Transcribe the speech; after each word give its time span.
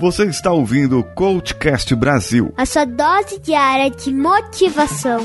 Você 0.00 0.26
está 0.26 0.52
ouvindo 0.52 1.00
o 1.00 1.02
Coachcast 1.02 1.92
Brasil. 1.96 2.54
A 2.56 2.64
sua 2.64 2.84
dose 2.84 3.40
diária 3.40 3.90
de 3.90 4.14
motivação. 4.14 5.18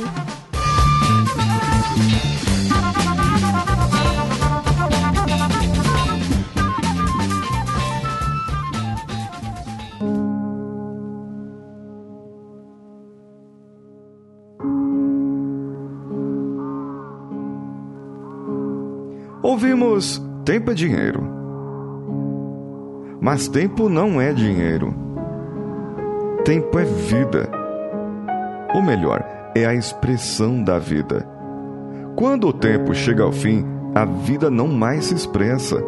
Ouvimos 19.44 20.20
tempo 20.44 20.72
é 20.72 20.74
dinheiro. 20.74 21.43
Mas 23.24 23.48
tempo 23.48 23.88
não 23.88 24.20
é 24.20 24.34
dinheiro. 24.34 24.94
Tempo 26.44 26.78
é 26.78 26.84
vida. 26.84 27.50
Ou 28.76 28.82
melhor, 28.82 29.24
é 29.56 29.66
a 29.66 29.74
expressão 29.74 30.62
da 30.62 30.78
vida. 30.78 31.26
Quando 32.18 32.50
o 32.50 32.52
tempo 32.52 32.94
chega 32.94 33.24
ao 33.24 33.32
fim, 33.32 33.66
a 33.96 34.04
vida 34.04 34.52
não 34.52 34.68
mais 34.68 35.06
se 35.06 35.16
expressa. 35.16 35.82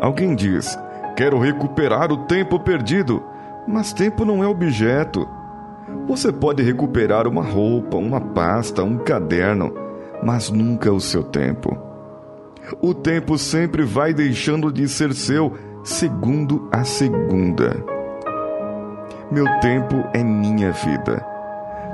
Alguém 0.00 0.34
diz: 0.34 0.76
Quero 1.16 1.38
recuperar 1.38 2.10
o 2.10 2.24
tempo 2.26 2.58
perdido. 2.58 3.22
Mas 3.68 3.92
tempo 3.92 4.24
não 4.24 4.42
é 4.42 4.46
objeto. 4.48 5.24
Você 6.08 6.32
pode 6.32 6.64
recuperar 6.64 7.28
uma 7.28 7.44
roupa, 7.44 7.96
uma 7.96 8.20
pasta, 8.20 8.82
um 8.82 8.98
caderno, 8.98 9.72
mas 10.20 10.50
nunca 10.50 10.92
o 10.92 11.00
seu 11.00 11.22
tempo. 11.22 11.78
O 12.82 12.92
tempo 12.92 13.38
sempre 13.38 13.84
vai 13.84 14.12
deixando 14.12 14.72
de 14.72 14.88
ser 14.88 15.14
seu 15.14 15.52
segundo 15.88 16.68
a 16.70 16.84
segunda. 16.84 17.82
Meu 19.30 19.46
tempo 19.60 20.04
é 20.12 20.22
minha 20.22 20.70
vida. 20.70 21.24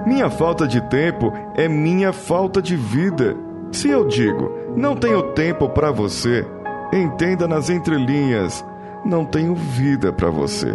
Minha 0.05 0.29
falta 0.29 0.67
de 0.67 0.81
tempo 0.89 1.33
é 1.55 1.69
minha 1.69 2.13
falta 2.13 2.61
de 2.61 2.75
vida. 2.75 3.37
Se 3.71 3.89
eu 3.89 4.05
digo, 4.07 4.51
não 4.77 4.97
tenho 4.97 5.23
tempo 5.33 5.69
para 5.69 5.93
você, 5.93 6.45
entenda 6.93 7.47
nas 7.47 7.71
entrelinhas, 7.71 8.65
não 9.05 9.25
tenho 9.25 9.55
vida 9.55 10.13
para 10.13 10.29
você. 10.29 10.75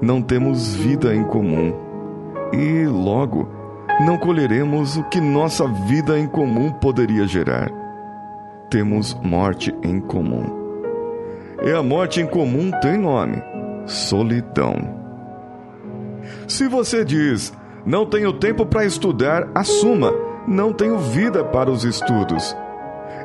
Não 0.00 0.22
temos 0.22 0.74
vida 0.74 1.14
em 1.14 1.24
comum. 1.24 1.74
E, 2.54 2.86
logo, 2.86 3.50
não 4.00 4.16
colheremos 4.16 4.96
o 4.96 5.04
que 5.04 5.20
nossa 5.20 5.68
vida 5.68 6.18
em 6.18 6.26
comum 6.26 6.72
poderia 6.72 7.26
gerar. 7.26 7.70
Temos 8.70 9.12
morte 9.22 9.74
em 9.82 10.00
comum. 10.00 10.57
E 11.62 11.72
a 11.72 11.82
morte 11.82 12.20
em 12.20 12.26
comum 12.26 12.70
tem 12.80 12.96
nome: 12.96 13.42
solidão. 13.86 14.74
Se 16.46 16.68
você 16.68 17.04
diz, 17.04 17.52
não 17.84 18.06
tenho 18.06 18.32
tempo 18.32 18.66
para 18.66 18.84
estudar, 18.84 19.48
assuma, 19.54 20.12
não 20.46 20.72
tenho 20.72 20.98
vida 20.98 21.44
para 21.44 21.70
os 21.70 21.84
estudos. 21.84 22.56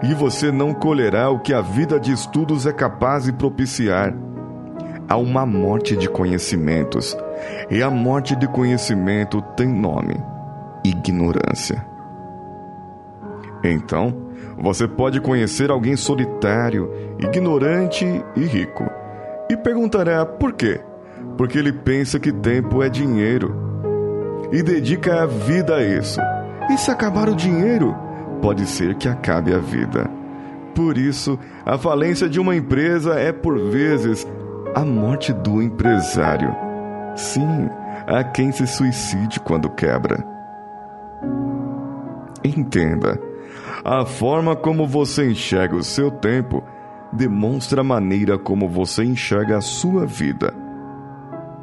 E 0.01 0.13
você 0.13 0.51
não 0.51 0.73
colherá 0.73 1.29
o 1.29 1.39
que 1.39 1.53
a 1.53 1.61
vida 1.61 1.99
de 1.99 2.11
estudos 2.11 2.65
é 2.65 2.73
capaz 2.73 3.25
de 3.25 3.33
propiciar. 3.33 4.13
Há 5.07 5.17
uma 5.17 5.45
morte 5.45 5.95
de 5.95 6.09
conhecimentos, 6.09 7.15
e 7.69 7.83
a 7.83 7.89
morte 7.89 8.35
de 8.35 8.47
conhecimento 8.47 9.41
tem 9.55 9.67
nome: 9.67 10.15
ignorância. 10.83 11.85
Então, 13.63 14.22
você 14.57 14.87
pode 14.87 15.19
conhecer 15.21 15.69
alguém 15.71 15.95
solitário, 15.95 16.89
ignorante 17.19 18.05
e 18.35 18.43
rico, 18.43 18.83
e 19.49 19.57
perguntará 19.57 20.25
por 20.25 20.53
quê? 20.53 20.79
Porque 21.37 21.57
ele 21.57 21.73
pensa 21.73 22.19
que 22.19 22.31
tempo 22.31 22.83
é 22.83 22.89
dinheiro 22.89 23.55
e 24.51 24.61
dedica 24.61 25.23
a 25.23 25.25
vida 25.25 25.75
a 25.75 25.83
isso. 25.83 26.19
E 26.69 26.77
se 26.77 26.91
acabar 26.91 27.27
o 27.27 27.35
dinheiro, 27.35 27.95
pode 28.41 28.65
ser 28.65 28.95
que 28.95 29.09
acabe 29.09 29.53
a 29.53 29.57
vida. 29.57 30.09
Por 30.75 30.97
isso, 30.97 31.37
a 31.65 31.77
falência 31.77 32.29
de 32.29 32.39
uma 32.39 32.55
empresa 32.55 33.15
é 33.15 33.31
por 33.31 33.59
vezes 33.59 34.27
a 34.75 34.83
morte 34.83 35.31
do 35.33 35.61
empresário. 35.61 36.55
Sim, 37.15 37.69
há 38.07 38.23
quem 38.23 38.51
se 38.51 38.65
suicide 38.65 39.39
quando 39.39 39.69
quebra. 39.69 40.23
Entenda, 42.43 43.19
a 43.83 44.05
forma 44.05 44.55
como 44.55 44.87
você 44.87 45.29
enxerga 45.29 45.75
o 45.75 45.83
seu 45.83 46.09
tempo 46.09 46.63
demonstra 47.11 47.81
a 47.81 47.83
maneira 47.83 48.37
como 48.37 48.67
você 48.67 49.03
enxerga 49.03 49.57
a 49.57 49.61
sua 49.61 50.05
vida. 50.05 50.53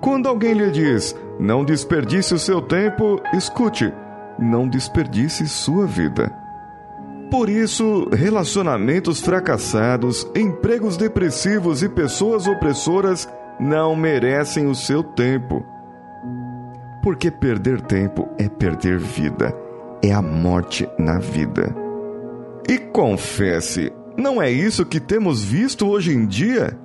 Quando 0.00 0.28
alguém 0.28 0.52
lhe 0.52 0.70
diz, 0.70 1.16
não 1.38 1.64
desperdice 1.64 2.34
o 2.34 2.38
seu 2.38 2.60
tempo, 2.60 3.20
escute, 3.32 3.92
não 4.38 4.68
desperdice 4.68 5.48
sua 5.48 5.86
vida. 5.86 6.30
Por 7.30 7.48
isso, 7.48 8.08
relacionamentos 8.12 9.20
fracassados, 9.20 10.26
empregos 10.34 10.96
depressivos 10.96 11.82
e 11.82 11.88
pessoas 11.88 12.46
opressoras 12.46 13.28
não 13.58 13.94
merecem 13.96 14.66
o 14.66 14.74
seu 14.74 15.02
tempo. 15.02 15.64
Porque 17.02 17.30
perder 17.30 17.80
tempo 17.80 18.28
é 18.36 18.48
perder 18.48 18.98
vida, 18.98 19.54
é 20.02 20.12
a 20.12 20.20
morte 20.20 20.88
na 20.98 21.18
vida. 21.18 21.79
E 22.70 22.78
confesse, 22.78 23.92
não 24.16 24.40
é 24.40 24.48
isso 24.48 24.86
que 24.86 25.00
temos 25.00 25.42
visto 25.42 25.88
hoje 25.88 26.14
em 26.14 26.24
dia? 26.24 26.78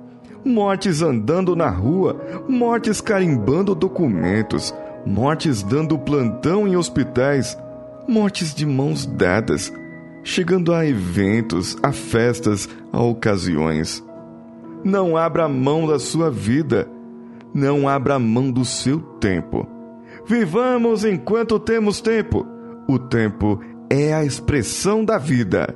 Mortes 0.44 1.00
andando 1.00 1.54
na 1.54 1.70
rua, 1.70 2.20
mortes 2.48 3.00
carimbando 3.00 3.72
documentos, 3.72 4.74
mortes 5.06 5.62
dando 5.62 5.96
plantão 5.96 6.66
em 6.66 6.76
hospitais, 6.76 7.56
mortes 8.08 8.52
de 8.52 8.66
mãos 8.66 9.06
dadas, 9.06 9.72
chegando 10.24 10.74
a 10.74 10.84
eventos, 10.84 11.76
a 11.80 11.92
festas, 11.92 12.68
a 12.92 13.00
ocasiões. 13.00 14.04
Não 14.82 15.16
abra 15.16 15.48
mão 15.48 15.86
da 15.86 16.00
sua 16.00 16.32
vida, 16.32 16.88
não 17.54 17.88
abra 17.88 18.18
mão 18.18 18.50
do 18.50 18.64
seu 18.64 18.98
tempo. 19.20 19.64
Vivamos 20.26 21.04
enquanto 21.04 21.60
temos 21.60 22.00
tempo. 22.00 22.44
O 22.88 22.98
tempo 22.98 23.60
é 23.90 24.12
a 24.12 24.24
expressão 24.24 25.04
da 25.04 25.18
vida. 25.18 25.74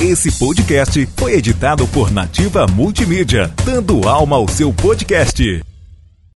Esse 0.00 0.30
podcast 0.38 1.06
foi 1.16 1.34
editado 1.34 1.86
por 1.88 2.10
Nativa 2.10 2.66
Multimídia, 2.66 3.52
dando 3.64 4.08
alma 4.08 4.36
ao 4.36 4.48
seu 4.48 4.72
podcast. 4.72 5.67